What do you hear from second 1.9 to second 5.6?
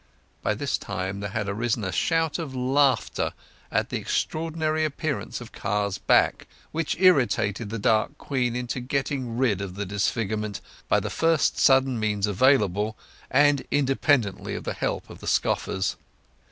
shout of laughter at the extraordinary appearance of